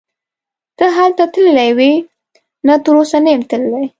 ته 0.77 0.85
هلته 0.97 1.23
تللی 1.33 1.71
وې؟ 1.77 1.91
نه 2.67 2.73
تراوسه 2.83 3.17
نه 3.23 3.29
یم 3.33 3.43
تللی. 3.49 3.85